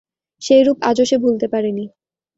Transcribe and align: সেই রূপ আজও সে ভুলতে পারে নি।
সেই 0.41 0.61
রূপ 0.63 0.77
আজও 0.89 1.03
সে 1.05 1.17
ভুলতে 1.17 1.47
পারে 1.47 1.69
নি। 1.71 1.85